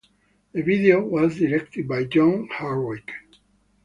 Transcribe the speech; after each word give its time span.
The 0.53 0.63
video 0.63 1.05
was 1.05 1.37
directed 1.37 1.87
by 1.87 2.05
John 2.05 2.49
Hardwick. 2.51 3.11